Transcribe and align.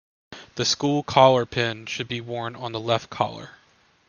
The 0.55 0.65
school 0.65 1.03
collar 1.03 1.45
pin 1.45 1.85
should 1.85 2.07
be 2.07 2.21
worn 2.21 2.55
on 2.55 2.71
the 2.71 2.79
left 2.79 3.11
collar. 3.11 3.51